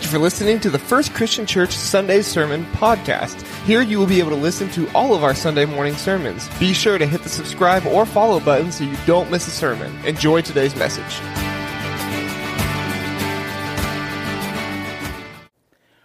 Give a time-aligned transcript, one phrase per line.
[0.00, 3.42] Thank you for listening to the First Christian Church Sunday Sermon Podcast.
[3.66, 6.48] Here you will be able to listen to all of our Sunday morning sermons.
[6.58, 9.94] Be sure to hit the subscribe or follow button so you don't miss a sermon.
[10.06, 11.18] Enjoy today's message.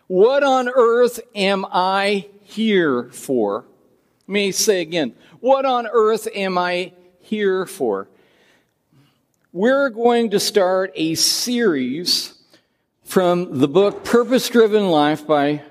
[0.07, 3.63] What on earth am I here for?
[4.27, 6.91] Let me say again, what on earth am I
[7.21, 8.09] here for?
[9.53, 12.34] We're going to start a series
[13.05, 15.61] from the book Purpose Driven Life by,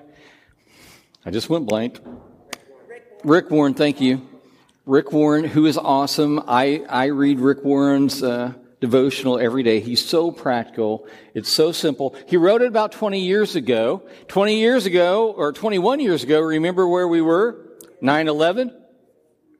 [1.26, 1.98] I just went blank.
[3.24, 4.26] Rick Warren, thank you.
[4.86, 6.42] Rick Warren, who is awesome.
[6.46, 9.80] I, I read Rick Warren's uh, devotional every day.
[9.80, 11.08] He's so practical.
[11.34, 12.14] It's so simple.
[12.26, 14.02] He wrote it about 20 years ago.
[14.28, 17.66] 20 years ago, or 21 years ago, remember where we were?
[18.00, 18.74] 9 11?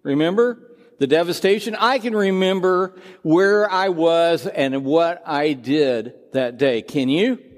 [0.03, 0.77] Remember?
[0.99, 1.75] The devastation.
[1.75, 6.83] I can remember where I was and what I did that day.
[6.83, 7.54] Can you?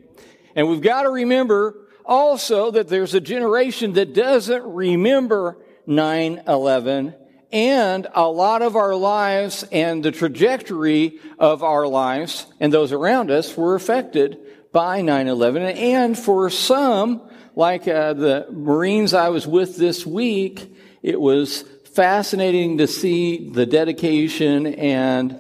[0.57, 7.15] And we've got to remember also that there's a generation that doesn't remember 9-11
[7.53, 13.31] and a lot of our lives and the trajectory of our lives and those around
[13.31, 14.39] us were affected
[14.73, 17.23] by 9-11 and for some
[17.55, 21.63] like uh, the marines i was with this week it was
[21.95, 25.39] fascinating to see the dedication and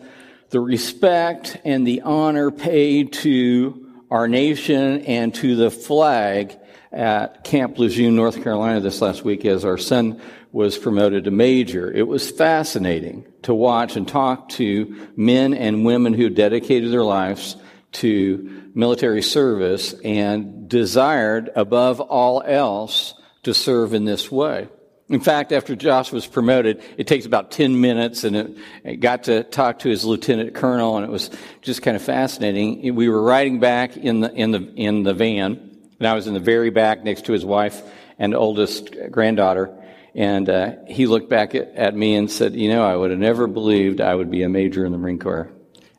[0.50, 6.56] the respect and the honor paid to our nation and to the flag
[6.92, 10.20] at Camp Lejeune, North Carolina this last week as our son
[10.52, 11.92] was promoted to major.
[11.92, 17.56] It was fascinating to watch and talk to men and women who dedicated their lives
[17.92, 24.68] to military service and desired above all else to serve in this way.
[25.08, 29.24] In fact, after Josh was promoted, it takes about 10 minutes and it, it, got
[29.24, 31.30] to talk to his lieutenant colonel and it was
[31.62, 32.92] just kind of fascinating.
[32.94, 36.34] We were riding back in the, in the, in the van and I was in
[36.34, 37.82] the very back next to his wife
[38.18, 39.72] and oldest granddaughter.
[40.16, 43.20] And uh, he looked back at, at me and said, you know, I would have
[43.20, 45.50] never believed I would be a major in the Marine Corps.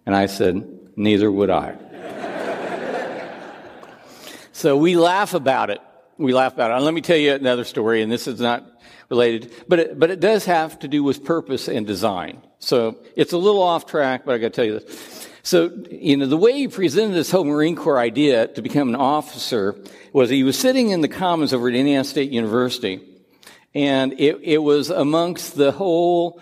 [0.06, 0.68] And I said,
[0.98, 1.78] neither would I.
[4.52, 5.80] so we laugh about it.
[6.18, 6.76] We laugh about it.
[6.76, 8.66] And let me tell you another story, and this is not
[9.10, 12.42] related, but it, but it does have to do with purpose and design.
[12.60, 15.30] So it's a little off track, but I got to tell you this.
[15.44, 18.96] So, you know, the way he presented this whole Marine Corps idea to become an
[18.96, 19.76] officer
[20.12, 23.00] was he was sitting in the Commons over at Indiana State University,
[23.74, 26.42] and it, it was amongst the whole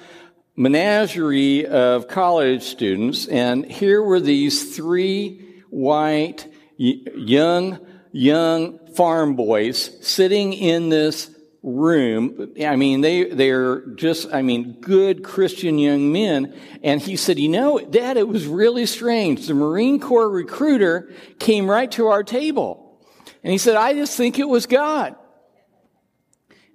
[0.56, 6.47] menagerie of college students, and here were these three white,
[6.78, 7.84] young,
[8.15, 11.29] young farm boys sitting in this
[11.61, 12.53] room.
[12.63, 16.55] I mean, they, they're just, I mean, good Christian young men.
[16.81, 19.47] And he said, you know, dad, it was really strange.
[19.47, 23.01] The Marine Corps recruiter came right to our table.
[23.43, 25.15] And he said, I just think it was God.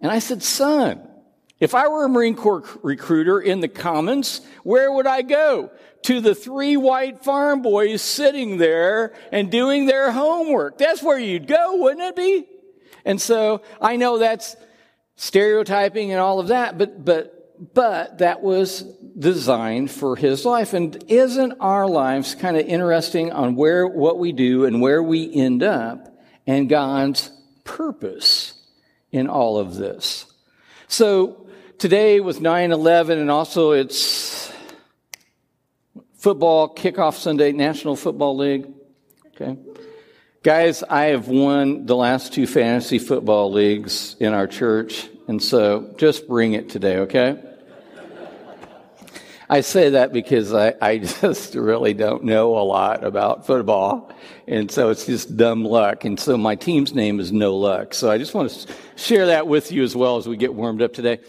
[0.03, 1.09] And I said, son,
[1.61, 5.71] if I were a Marine Corps recruiter in the Commons, where would I go?
[6.05, 10.79] To the three white farm boys sitting there and doing their homework.
[10.79, 12.47] That's where you'd go, wouldn't it be?
[13.05, 14.57] And so I know that's
[15.17, 18.81] stereotyping and all of that, but, but, but that was
[19.19, 20.73] designed for his life.
[20.73, 25.31] And isn't our lives kind of interesting on where, what we do and where we
[25.35, 26.09] end up
[26.47, 27.31] and God's
[27.65, 28.55] purpose
[29.13, 30.25] in all of this?
[30.89, 31.50] So
[31.81, 34.53] today with 9-11 and also it's
[36.19, 38.67] football kickoff Sunday, National Football League.
[39.29, 39.57] Okay.
[40.43, 45.95] Guys, I have won the last two fantasy football leagues in our church, and so
[45.97, 47.43] just bring it today, okay?
[49.49, 54.13] I say that because I, I just really don't know a lot about football,
[54.47, 56.05] and so it's just dumb luck.
[56.05, 57.95] And so my team's name is No Luck.
[57.95, 60.83] So I just want to share that with you as well as we get warmed
[60.83, 61.21] up today.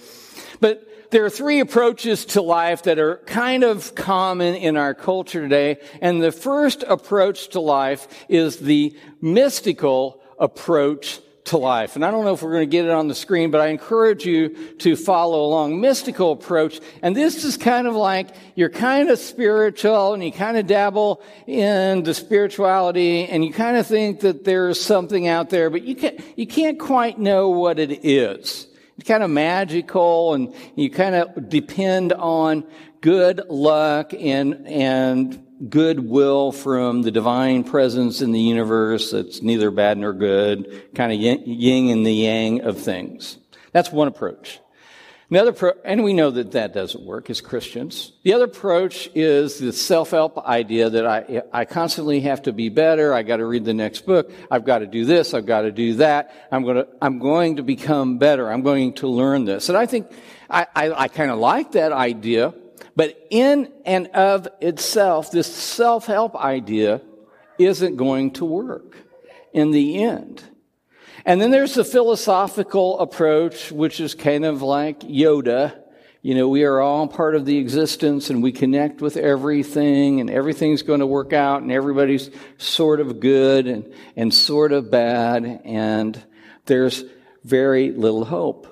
[0.62, 5.42] But there are three approaches to life that are kind of common in our culture
[5.42, 5.80] today.
[6.02, 11.96] And the first approach to life is the mystical approach to life.
[11.96, 13.68] And I don't know if we're going to get it on the screen, but I
[13.68, 15.82] encourage you to follow along.
[15.82, 16.80] Mystical approach.
[17.02, 21.22] And this is kind of like you're kind of spiritual and you kind of dabble
[21.48, 25.96] in the spirituality and you kind of think that there's something out there, but you
[25.96, 28.68] can't, you can't quite know what it is
[29.06, 32.66] kind of magical and you kind of depend on
[33.02, 39.98] good luck and, and goodwill from the divine presence in the universe that's neither bad
[39.98, 43.38] nor good, kind of yin and the yang of things.
[43.72, 44.60] That's one approach.
[45.32, 48.12] Another pro- and we know that that doesn't work as Christians.
[48.24, 53.14] The other approach is the self-help idea that I, I constantly have to be better.
[53.14, 54.30] I got to read the next book.
[54.52, 55.34] I've got to do this.
[55.34, 56.36] I've got to do that.
[56.52, 58.52] I'm going to, I'm going to become better.
[58.52, 59.70] I'm going to learn this.
[59.70, 60.12] And I think
[60.50, 62.54] I, I, I kind of like that idea,
[62.98, 67.00] but in and of itself, this self-help idea
[67.58, 68.98] isn't going to work
[69.54, 70.44] in the end.
[71.26, 75.78] And then there's the philosophical approach, which is kind of like Yoda.
[76.24, 80.30] You know, we are all part of the existence and we connect with everything and
[80.30, 85.62] everything's going to work out and everybody's sort of good and, and sort of bad.
[85.66, 86.24] And
[86.66, 87.04] there's
[87.44, 88.68] very little hope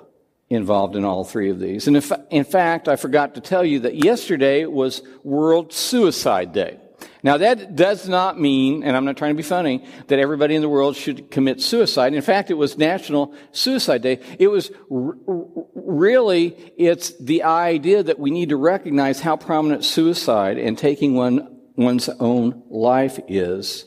[0.50, 1.88] involved in all three of these.
[1.88, 6.80] And in, in fact, I forgot to tell you that yesterday was World Suicide Day.
[7.21, 10.62] Now that does not mean, and I'm not trying to be funny, that everybody in
[10.62, 12.13] the world should commit suicide.
[12.13, 14.21] In fact, it was National Suicide Day.
[14.39, 15.18] It was r-
[15.75, 21.60] really, it's the idea that we need to recognize how prominent suicide and taking one,
[21.75, 23.86] one's own life is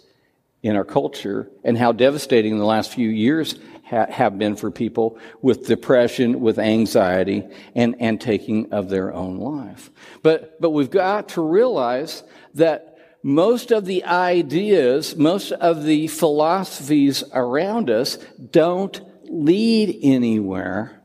[0.63, 3.55] in our culture and how devastating the last few years
[3.89, 7.45] ha- have been for people with depression, with anxiety,
[7.75, 9.91] and, and taking of their own life.
[10.23, 12.23] But, but we've got to realize
[12.55, 12.92] that
[13.23, 18.19] most of the ideas, most of the philosophies around us
[18.51, 21.01] don't lead anywhere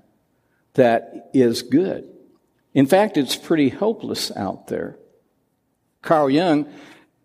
[0.74, 2.08] that is good.
[2.74, 4.98] In fact, it's pretty hopeless out there.
[6.02, 6.68] Carl Jung,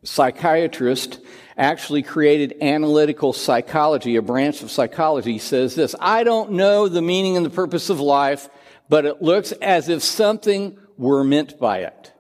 [0.03, 1.21] psychiatrist,
[1.57, 7.37] actually created analytical psychology, a branch of psychology, says this I don't know the meaning
[7.37, 8.49] and the purpose of life,
[8.89, 12.12] but it looks as if something were meant by it.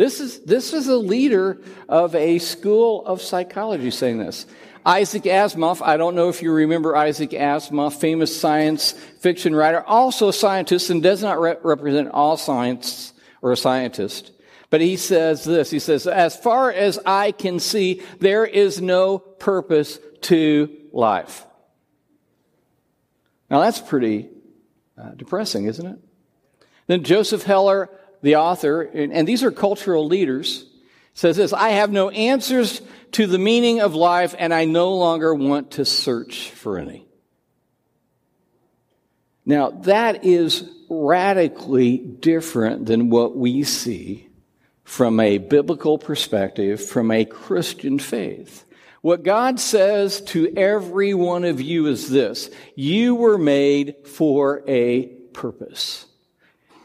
[0.00, 4.46] This is, this is a leader of a school of psychology saying this.
[4.86, 10.28] Isaac Asimov, I don't know if you remember Isaac Asimov, famous science fiction writer, also
[10.28, 13.12] a scientist and does not re- represent all science
[13.42, 14.32] or a scientist.
[14.70, 19.18] But he says this, he says, as far as I can see, there is no
[19.18, 21.44] purpose to life.
[23.50, 24.30] Now that's pretty
[24.96, 25.98] uh, depressing, isn't it?
[26.86, 27.90] Then Joseph Heller,
[28.22, 30.66] the author, and these are cultural leaders,
[31.14, 32.80] says this I have no answers
[33.12, 37.06] to the meaning of life, and I no longer want to search for any.
[39.44, 44.28] Now, that is radically different than what we see
[44.84, 48.64] from a biblical perspective, from a Christian faith.
[49.02, 55.06] What God says to every one of you is this you were made for a
[55.32, 56.06] purpose.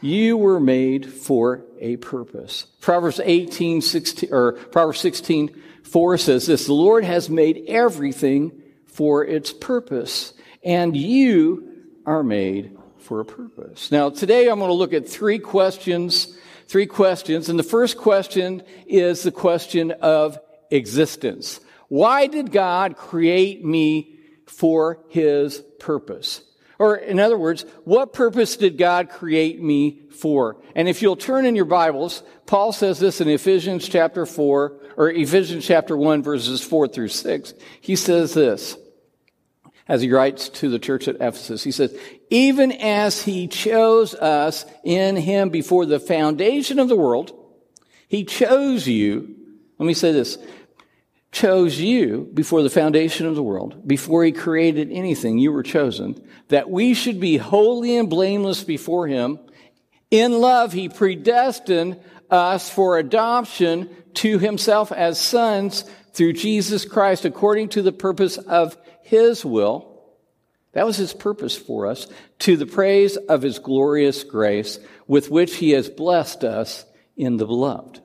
[0.00, 2.66] You were made for a purpose.
[2.80, 9.24] Proverbs 18, 16, or Proverbs 16, 4 says this, the Lord has made everything for
[9.24, 10.32] its purpose,
[10.62, 11.68] and you
[12.04, 13.90] are made for a purpose.
[13.92, 18.62] Now, today I'm going to look at three questions, three questions, and the first question
[18.86, 20.38] is the question of
[20.70, 21.60] existence.
[21.88, 26.42] Why did God create me for his purpose?
[26.78, 30.56] Or, in other words, what purpose did God create me for?
[30.74, 35.10] And if you'll turn in your Bibles, Paul says this in Ephesians chapter 4, or
[35.10, 37.54] Ephesians chapter 1, verses 4 through 6.
[37.80, 38.76] He says this,
[39.88, 41.62] as he writes to the church at Ephesus.
[41.62, 41.96] He says,
[42.28, 47.32] Even as he chose us in him before the foundation of the world,
[48.08, 49.34] he chose you.
[49.78, 50.38] Let me say this
[51.36, 56.18] chose you before the foundation of the world, before he created anything, you were chosen,
[56.48, 59.38] that we should be holy and blameless before him.
[60.10, 62.00] In love, he predestined
[62.30, 68.74] us for adoption to himself as sons through Jesus Christ according to the purpose of
[69.02, 70.02] his will.
[70.72, 72.06] That was his purpose for us,
[72.40, 77.46] to the praise of his glorious grace with which he has blessed us in the
[77.46, 78.00] beloved.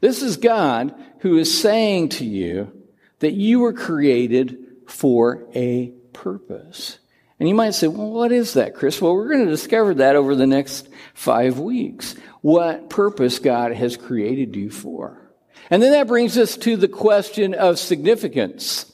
[0.00, 2.72] This is God who is saying to you
[3.18, 6.98] that you were created for a purpose.
[7.38, 9.00] And you might say, well, what is that, Chris?
[9.00, 12.14] Well, we're going to discover that over the next five weeks.
[12.42, 15.30] What purpose God has created you for.
[15.70, 18.92] And then that brings us to the question of significance.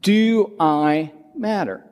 [0.00, 1.84] Do I matter?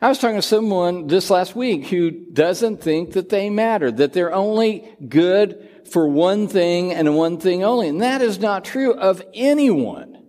[0.00, 4.12] I was talking to someone this last week who doesn't think that they matter, that
[4.12, 7.88] they're only good for one thing and one thing only.
[7.88, 10.24] And that is not true of anyone.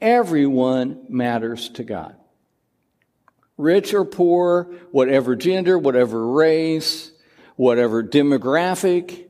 [0.00, 2.16] Everyone matters to God.
[3.56, 7.12] Rich or poor, whatever gender, whatever race,
[7.56, 9.28] whatever demographic,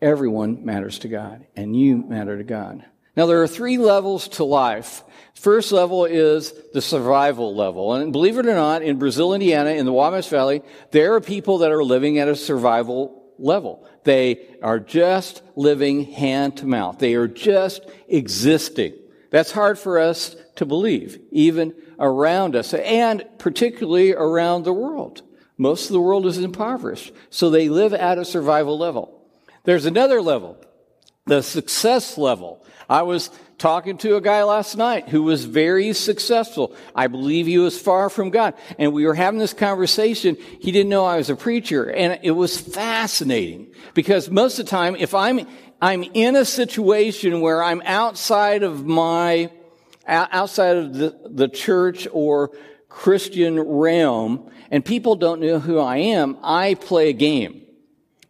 [0.00, 2.84] everyone matters to God, and you matter to God.
[3.18, 5.02] Now, there are three levels to life.
[5.34, 7.94] First level is the survival level.
[7.94, 11.58] And believe it or not, in Brazil, Indiana, in the Wabash Valley, there are people
[11.58, 13.84] that are living at a survival level.
[14.04, 17.00] They are just living hand to mouth.
[17.00, 18.94] They are just existing.
[19.30, 25.22] That's hard for us to believe, even around us, and particularly around the world.
[25.56, 29.28] Most of the world is impoverished, so they live at a survival level.
[29.64, 30.56] There's another level,
[31.28, 32.64] the success level.
[32.88, 36.74] I was talking to a guy last night who was very successful.
[36.94, 38.54] I believe he was far from God.
[38.78, 40.36] And we were having this conversation.
[40.60, 41.90] He didn't know I was a preacher.
[41.90, 45.46] And it was fascinating because most of the time, if I'm,
[45.82, 49.50] I'm in a situation where I'm outside of my,
[50.06, 52.52] outside of the, the church or
[52.88, 57.62] Christian realm and people don't know who I am, I play a game.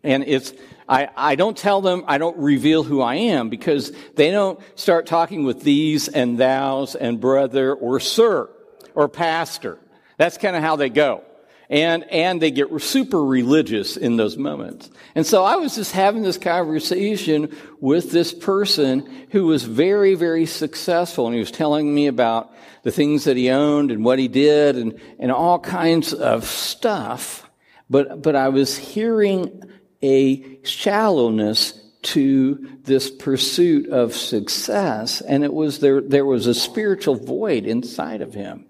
[0.02, 0.52] And it's,
[0.88, 5.06] I, I don't tell them, I don't reveal who I am because they don't start
[5.06, 8.48] talking with these and thous and brother or sir
[8.94, 9.78] or pastor.
[10.16, 11.24] That's kind of how they go.
[11.70, 14.88] And, and they get super religious in those moments.
[15.14, 20.46] And so I was just having this conversation with this person who was very, very
[20.46, 21.26] successful.
[21.26, 22.50] And he was telling me about
[22.84, 27.48] the things that he owned and what he did and, and all kinds of stuff.
[27.90, 29.62] But, but I was hearing
[30.02, 37.16] a shallowness to this pursuit of success, and it was there, there was a spiritual
[37.16, 38.66] void inside of him.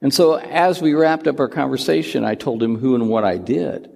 [0.00, 3.38] And so as we wrapped up our conversation, I told him who and what I
[3.38, 3.90] did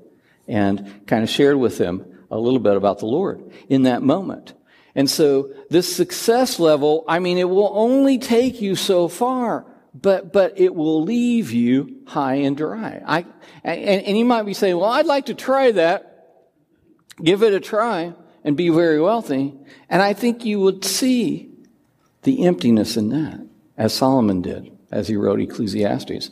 [0.49, 4.54] and kind of shared with him a little bit about the Lord in that moment.
[4.95, 9.64] And so this success level, I mean, it will only take you so far,
[9.95, 13.00] but, but it will leave you high and dry.
[13.07, 13.26] I,
[13.62, 16.09] and, and you might be saying, well, I'd like to try that.
[17.22, 19.54] Give it a try and be very wealthy.
[19.88, 21.50] And I think you would see
[22.22, 23.40] the emptiness in that,
[23.76, 26.30] as Solomon did, as he wrote Ecclesiastes.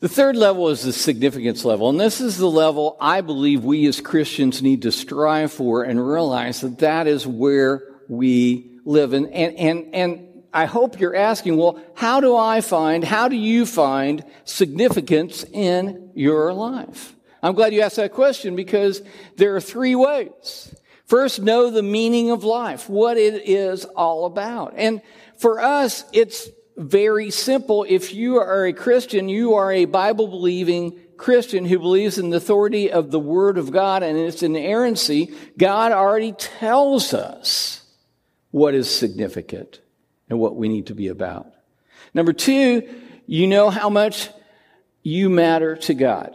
[0.00, 1.88] The third level is the significance level.
[1.88, 6.06] And this is the level I believe we as Christians need to strive for and
[6.06, 9.14] realize that that is where we live.
[9.14, 13.36] And, and, and, and I hope you're asking, well, how do I find, how do
[13.36, 17.15] you find significance in your life?
[17.46, 19.02] I'm glad you asked that question because
[19.36, 20.74] there are three ways.
[21.04, 24.74] First, know the meaning of life, what it is all about.
[24.76, 25.00] And
[25.38, 27.86] for us, it's very simple.
[27.88, 32.38] If you are a Christian, you are a Bible believing Christian who believes in the
[32.38, 35.32] authority of the Word of God and its inerrancy.
[35.56, 37.82] God already tells us
[38.50, 39.80] what is significant
[40.28, 41.46] and what we need to be about.
[42.12, 42.92] Number two,
[43.26, 44.30] you know how much
[45.04, 46.34] you matter to God.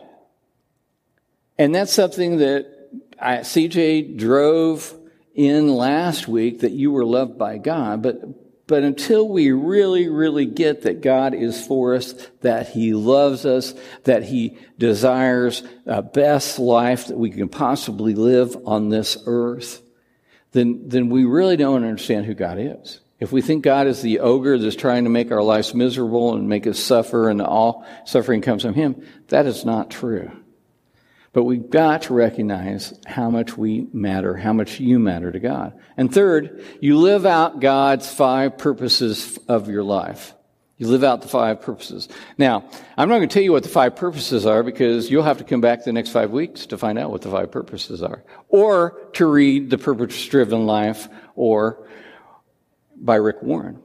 [1.61, 2.89] And that's something that
[3.19, 4.95] I, CJ drove
[5.35, 10.47] in last week that you were loved by God, but, but until we really, really
[10.47, 13.75] get that God is for us, that He loves us,
[14.05, 19.83] that He desires a best life that we can possibly live on this earth,
[20.53, 23.01] then, then we really don't understand who God is.
[23.19, 26.49] If we think God is the ogre that's trying to make our lives miserable and
[26.49, 30.31] make us suffer and all suffering comes from Him, that is not true.
[31.33, 35.79] But we've got to recognize how much we matter, how much you matter to God.
[35.95, 40.33] And third, you live out God's five purposes of your life.
[40.77, 42.09] You live out the five purposes.
[42.39, 45.37] Now, I'm not going to tell you what the five purposes are because you'll have
[45.37, 48.23] to come back the next five weeks to find out what the five purposes are.
[48.49, 51.87] Or to read The Purpose Driven Life or
[52.95, 53.79] by Rick Warren.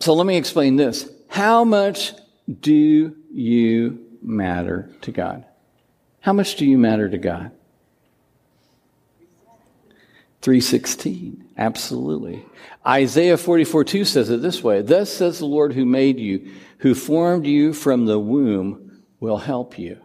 [0.00, 1.08] So let me explain this.
[1.28, 2.12] How much
[2.60, 5.44] do you matter to God?
[6.20, 7.52] How much do you matter to God?
[10.42, 11.50] 316.
[11.56, 12.44] Absolutely.
[12.86, 16.94] Isaiah 44 2 says it this way Thus says the Lord who made you, who
[16.94, 19.98] formed you from the womb, will help you.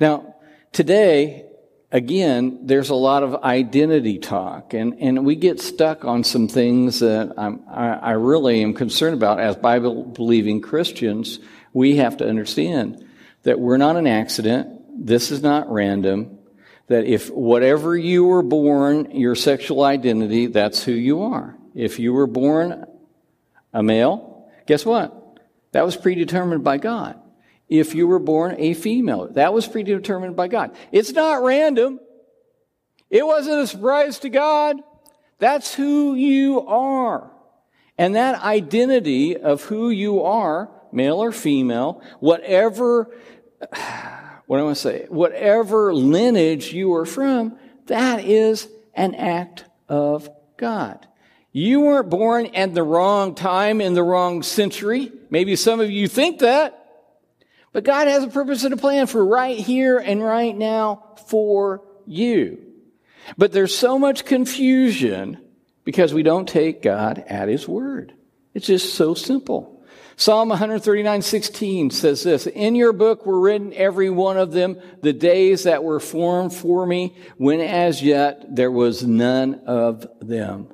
[0.00, 0.34] Now,
[0.72, 1.46] today,
[1.92, 6.98] again, there's a lot of identity talk, and, and we get stuck on some things
[6.98, 11.38] that I'm, I, I really am concerned about as Bible believing Christians.
[11.72, 13.06] We have to understand
[13.44, 16.38] that we're not an accident this is not random,
[16.88, 21.56] that if whatever you were born, your sexual identity, that's who you are.
[21.74, 22.84] If you were born
[23.72, 25.16] a male, guess what?
[25.72, 27.18] That was predetermined by God.
[27.68, 30.76] If you were born a female, that was predetermined by God.
[30.90, 32.00] It's not random.
[33.08, 34.76] It wasn't a surprise to God.
[35.38, 37.30] That's who you are.
[37.96, 43.14] And that identity of who you are, male or female, whatever
[44.50, 50.28] what I want to say, whatever lineage you are from, that is an act of
[50.56, 51.06] God.
[51.52, 55.12] You weren't born at the wrong time in the wrong century.
[55.30, 56.84] Maybe some of you think that.
[57.72, 61.84] But God has a purpose and a plan for right here and right now for
[62.04, 62.60] you.
[63.38, 65.38] But there's so much confusion
[65.84, 68.14] because we don't take God at His word.
[68.52, 69.79] It's just so simple.
[70.20, 75.14] Psalm 139, 16 says this, In your book were written every one of them, the
[75.14, 80.68] days that were formed for me, when as yet there was none of them.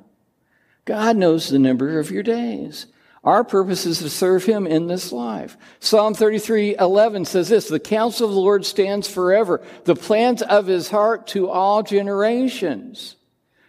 [0.83, 2.87] God knows the number of your days.
[3.23, 5.55] Our purpose is to serve him in this life.
[5.79, 10.67] Psalm 33, 11 says this, the counsel of the Lord stands forever, the plans of
[10.67, 13.15] his heart to all generations.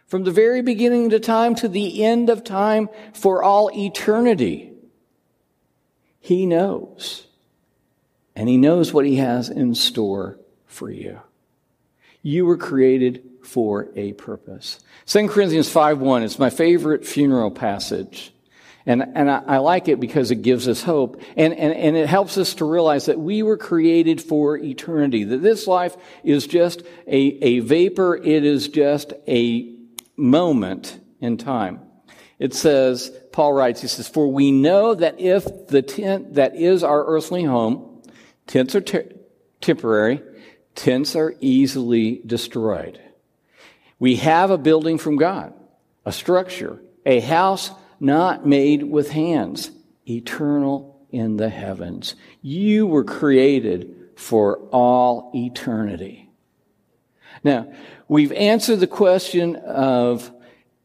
[0.09, 4.68] From the very beginning of time to the end of time for all eternity.
[6.29, 7.27] He knows.
[8.37, 11.21] And He knows what He has in store for you.
[12.21, 14.79] You were created for a purpose.
[15.07, 18.31] 2 Corinthians 5 1 is my favorite funeral passage.
[18.85, 21.23] And, and I, I, like it because it gives us hope.
[21.35, 25.25] And, and, and it helps us to realize that we were created for eternity.
[25.25, 28.17] That this life is just a, a vapor.
[28.17, 29.75] It is just a
[30.15, 31.81] moment in time.
[32.39, 36.83] It says, Paul writes, he says, For we know that if the tent that is
[36.83, 38.03] our earthly home,
[38.49, 39.13] tents are te-
[39.61, 40.21] temporary,
[40.75, 43.01] tents are easily destroyed.
[44.01, 45.55] We have a building from God,
[46.05, 49.71] a structure, a house not made with hands,
[50.05, 52.17] eternal in the heavens.
[52.43, 56.29] You were created for all eternity.
[57.45, 57.73] Now,
[58.09, 60.29] we've answered the question of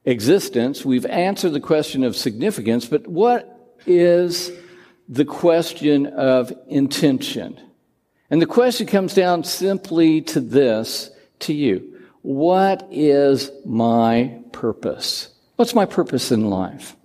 [0.06, 0.84] existence.
[0.84, 4.52] We've answered the question of significance, but what is
[5.08, 7.60] the question of intention?
[8.30, 12.00] And the question comes down simply to this to you.
[12.22, 15.30] What is my purpose?
[15.56, 16.96] What's my purpose in life?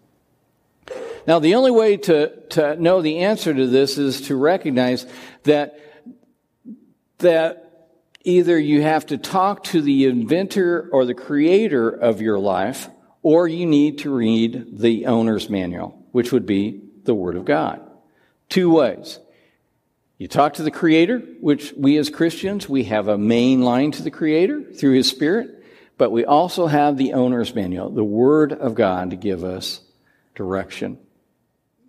[1.26, 5.06] Now, the only way to, to know the answer to this is to recognize
[5.42, 5.78] that,
[7.18, 7.67] that
[8.28, 12.88] either you have to talk to the inventor or the creator of your life,
[13.22, 17.80] or you need to read the owner's manual, which would be the Word of God.
[18.50, 19.18] Two ways.
[20.18, 24.02] You talk to the Creator, which we as Christians, we have a main line to
[24.02, 25.64] the Creator through His Spirit,
[25.96, 29.80] but we also have the owner's manual, the Word of God, to give us
[30.34, 30.98] direction.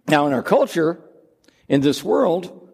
[0.07, 1.01] Now, in our culture,
[1.67, 2.68] in this world,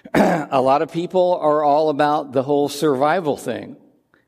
[0.14, 3.76] a lot of people are all about the whole survival thing,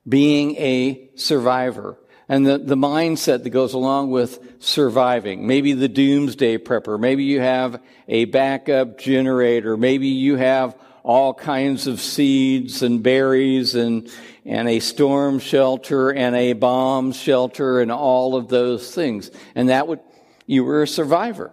[0.08, 1.98] being a survivor.
[2.28, 5.46] And the, the mindset that goes along with surviving.
[5.46, 6.98] Maybe the doomsday prepper.
[6.98, 9.76] Maybe you have a backup generator.
[9.76, 14.08] Maybe you have all kinds of seeds and berries and,
[14.44, 19.30] and a storm shelter and a bomb shelter and all of those things.
[19.54, 20.00] And that would,
[20.46, 21.50] you were a survivor.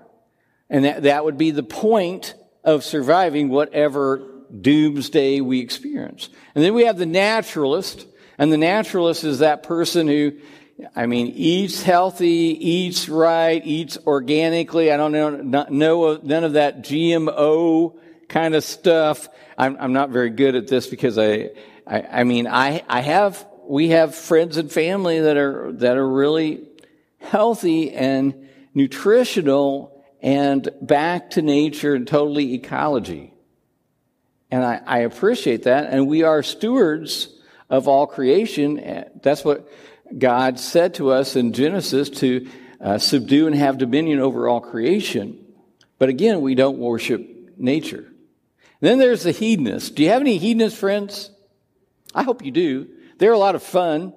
[0.69, 2.35] And that, that would be the point
[2.69, 4.21] of surviving whatever
[4.61, 6.29] doomsday we experience.
[6.53, 8.05] And then we have the naturalist,
[8.37, 10.33] and the naturalist is that person who,
[10.95, 12.27] I mean, eats healthy,
[12.59, 14.91] eats right, eats organically.
[14.91, 17.95] I don't know, know none of that GMO
[18.27, 19.27] kind of stuff.
[19.57, 21.49] I'm, I'm not very good at this because I,
[21.87, 26.07] I, I mean, I, I have, we have friends and family that are, that are
[26.07, 26.67] really
[27.19, 33.33] healthy and nutritional and back to nature and totally ecology.
[34.51, 35.93] And I, I, appreciate that.
[35.93, 37.29] And we are stewards
[37.69, 39.05] of all creation.
[39.21, 39.69] That's what
[40.17, 42.47] God said to us in Genesis to
[42.81, 45.37] uh, subdue and have dominion over all creation.
[45.99, 47.25] But again, we don't worship
[47.57, 48.05] nature.
[48.79, 49.89] then there's the hedonists.
[49.91, 51.29] Do you have any hedonist friends?
[52.15, 52.87] I hope you do.
[53.19, 54.13] They're a lot of fun.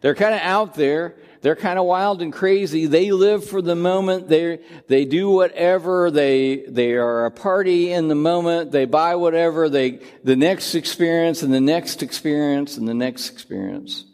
[0.00, 1.16] They're kind of out there.
[1.44, 2.86] They're kind of wild and crazy.
[2.86, 4.30] They live for the moment.
[4.30, 6.10] They, they do whatever.
[6.10, 8.72] They, they are a party in the moment.
[8.72, 9.68] They buy whatever.
[9.68, 14.06] They, the next experience and the next experience and the next experience.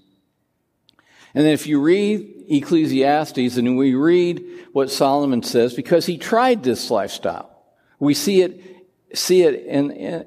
[1.32, 6.64] And then if you read Ecclesiastes and we read what Solomon says, because he tried
[6.64, 7.48] this lifestyle,
[8.00, 8.60] we see it,
[9.14, 10.26] see it in, in,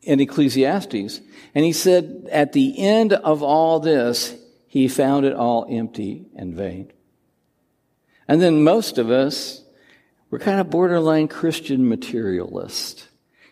[0.00, 1.20] in Ecclesiastes.
[1.54, 4.34] And he said, at the end of all this,
[4.72, 6.90] he found it all empty and vain.
[8.26, 9.62] And then most of us,
[10.30, 13.06] we're kind of borderline Christian materialist,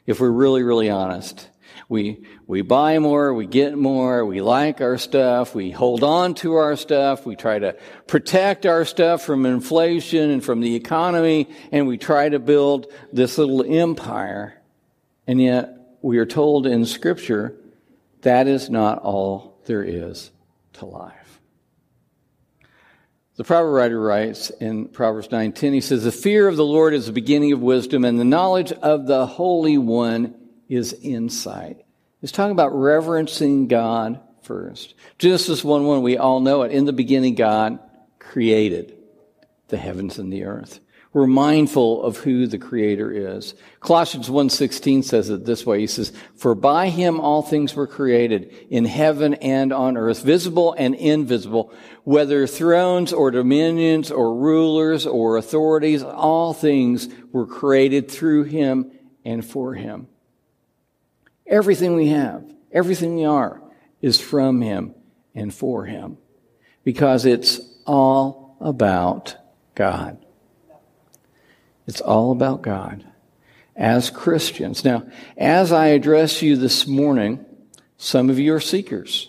[0.07, 1.51] if we're really, really honest.
[1.91, 6.55] We, we buy more, we get more, we like our stuff, we hold on to
[6.55, 11.87] our stuff, we try to protect our stuff from inflation and from the economy, and
[11.87, 14.55] we try to build this little empire.
[15.27, 17.59] And yet, we are told in Scripture
[18.23, 20.31] that is not all there is
[20.75, 21.41] to life.
[23.37, 27.07] The proverb writer writes in Proverbs 9:10 he says the fear of the Lord is
[27.07, 30.35] the beginning of wisdom and the knowledge of the holy one
[30.69, 31.85] is insight.
[32.21, 34.95] He's talking about reverencing God first.
[35.19, 36.73] Genesis 1 1, we all know it.
[36.73, 37.79] In the beginning, God
[38.19, 38.95] created
[39.69, 40.81] the heavens and the earth.
[41.13, 43.55] We're mindful of who the creator is.
[43.81, 45.81] Colossians 1:16 says it this way.
[45.81, 50.73] He says, "For by him all things were created in heaven and on earth, visible
[50.79, 51.73] and invisible,
[52.05, 58.93] whether thrones or dominions or rulers or authorities, all things were created through him
[59.25, 60.07] and for him."
[61.45, 63.61] Everything we have, everything we are
[64.01, 64.95] is from him
[65.35, 66.19] and for him
[66.85, 69.35] because it's all about
[69.75, 70.17] God.
[71.87, 73.05] It's all about God
[73.77, 74.85] as Christians.
[74.85, 75.05] Now,
[75.37, 77.45] as I address you this morning,
[77.97, 79.29] some of you are seekers.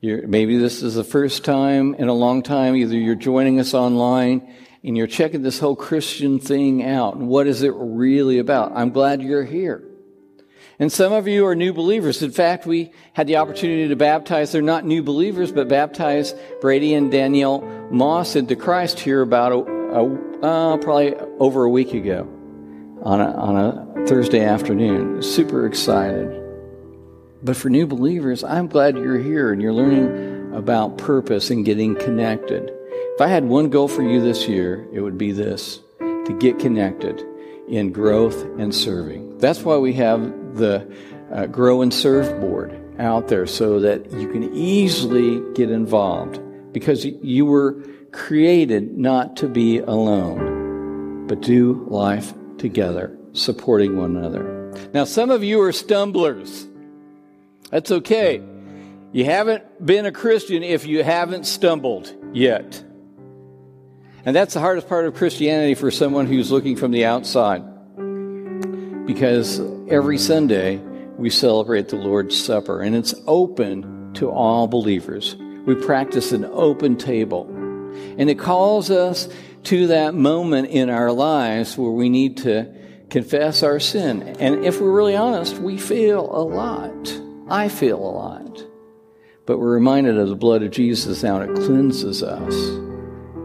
[0.00, 3.74] You're, maybe this is the first time in a long time, either you're joining us
[3.74, 7.16] online and you're checking this whole Christian thing out.
[7.16, 8.72] What is it really about?
[8.76, 9.82] I'm glad you're here.
[10.78, 12.22] And some of you are new believers.
[12.22, 16.94] In fact, we had the opportunity to baptize, they're not new believers, but baptize Brady
[16.94, 22.28] and Danielle Moss into Christ here about a, a uh, probably over a week ago
[23.02, 25.22] on a, on a Thursday afternoon.
[25.22, 26.44] Super excited.
[27.42, 31.94] But for new believers, I'm glad you're here and you're learning about purpose and getting
[31.96, 32.70] connected.
[32.90, 36.58] If I had one goal for you this year, it would be this to get
[36.58, 37.24] connected
[37.68, 39.38] in growth and serving.
[39.38, 40.90] That's why we have the
[41.32, 46.40] uh, Grow and Serve board out there so that you can easily get involved
[46.72, 54.72] because you were created not to be alone, but do life together, supporting one another.
[54.92, 56.66] Now, some of you are stumblers.
[57.70, 58.42] That's okay.
[59.12, 62.84] You haven't been a Christian if you haven't stumbled yet.
[64.24, 67.62] And that's the hardest part of Christianity for someone who's looking from the outside.
[69.06, 70.76] Because every Sunday
[71.16, 75.36] we celebrate the Lord's Supper, and it's open to all believers.
[75.66, 77.46] We practice an open table.
[78.18, 79.28] And it calls us
[79.64, 82.74] to that moment in our lives where we need to
[83.10, 84.22] confess our sin.
[84.22, 87.20] And if we're really honest, we feel a lot.
[87.48, 88.64] I feel a lot.
[89.46, 92.54] But we're reminded of the blood of Jesus now, and it cleanses us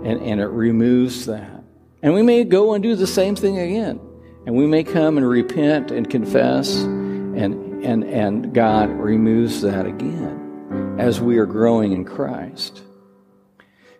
[0.04, 1.64] and, and it removes that.
[2.02, 4.00] And we may go and do the same thing again.
[4.46, 10.98] And we may come and repent and confess, and, and, and God removes that again
[11.00, 12.82] as we are growing in Christ.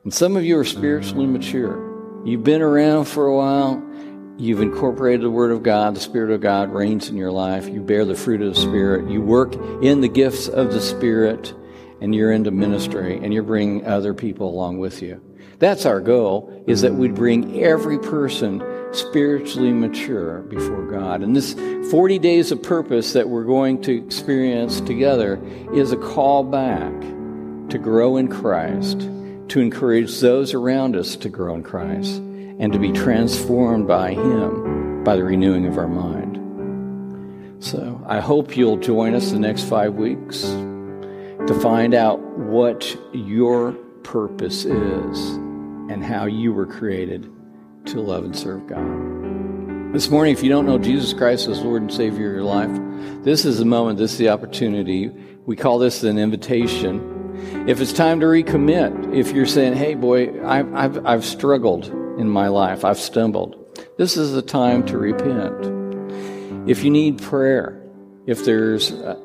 [0.04, 2.24] And some of you are spiritually mature.
[2.26, 3.82] You've been around for a while.
[4.38, 5.96] You've incorporated the Word of God.
[5.96, 7.70] The Spirit of God reigns in your life.
[7.70, 9.10] You bear the fruit of the Spirit.
[9.10, 11.54] You work in the gifts of the Spirit,
[12.02, 15.22] and you're into ministry, and you're bringing other people along with you.
[15.60, 18.62] That's our goal, is that we'd bring every person
[18.92, 21.22] spiritually mature before God.
[21.22, 21.54] And this
[21.92, 25.42] 40 days of purpose that we're going to experience together
[25.74, 26.92] is a call back
[27.70, 29.10] to grow in Christ,
[29.54, 35.04] to encourage those around us to grow in Christ, and to be transformed by Him
[35.04, 37.64] by the renewing of our mind.
[37.64, 43.74] So I hope you'll join us the next five weeks to find out what your
[44.02, 47.32] purpose is and how you were created
[47.86, 49.94] to love and serve God.
[49.94, 52.72] This morning, if you don't know Jesus Christ as Lord and Savior of your life,
[53.24, 55.12] this is the moment, this is the opportunity.
[55.46, 57.13] We call this an invitation.
[57.68, 61.88] If it's time to recommit, if you're saying, hey, boy, I've, I've, I've struggled
[62.20, 63.58] in my life, I've stumbled,
[63.98, 66.70] this is the time to repent.
[66.70, 67.82] If you need prayer,
[68.26, 69.22] if there's a,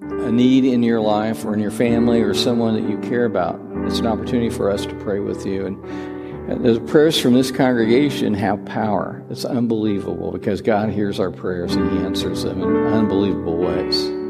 [0.00, 3.60] a need in your life or in your family or someone that you care about,
[3.86, 5.66] it's an opportunity for us to pray with you.
[5.66, 9.24] And the prayers from this congregation have power.
[9.30, 14.21] It's unbelievable because God hears our prayers and He answers them in unbelievable ways.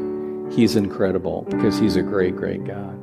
[0.51, 2.99] He's incredible because He's a great, great God.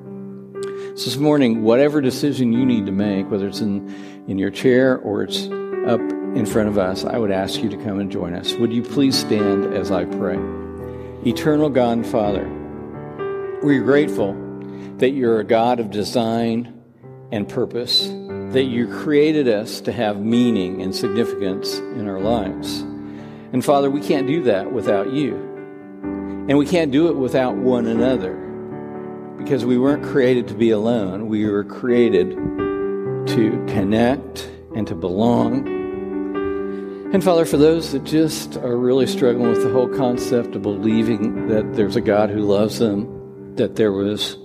[0.97, 3.89] So this morning, whatever decision you need to make, whether it's in,
[4.29, 5.47] in your chair or it's
[5.87, 8.55] up in front of us, I would ask you to come and join us.
[8.55, 10.39] Would you please stand as I pray?
[11.27, 12.49] Eternal God and Father,
[13.63, 14.35] we're grateful
[14.99, 16.83] that you're a God of design
[17.33, 18.09] and purpose
[18.53, 22.81] that you created us to have meaning and significance in our lives.
[23.53, 25.50] And Father, we can't do that without you.
[26.51, 28.35] And we can't do it without one another
[29.39, 31.29] because we weren't created to be alone.
[31.29, 35.69] We were created to connect and to belong.
[37.15, 41.47] And Father, for those that just are really struggling with the whole concept of believing
[41.47, 44.37] that there's a God who loves them, that there was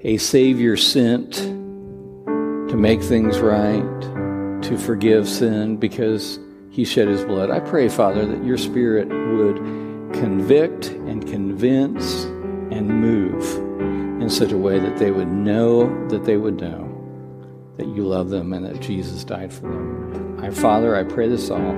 [0.00, 4.00] a Savior sent to make things right,
[4.62, 6.40] to forgive sin because
[6.70, 7.52] he shed his blood.
[7.52, 9.58] I pray, Father, that your Spirit would
[10.14, 12.24] convict and convince
[12.74, 13.40] and move
[14.20, 16.90] in such a way that they would know that they would know
[17.76, 20.40] that you love them and that Jesus died for them.
[20.42, 21.70] Our Father, I pray this all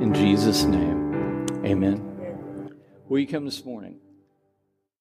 [0.00, 1.46] in Jesus' name.
[1.66, 2.72] Amen.
[3.10, 3.96] Will you come this morning?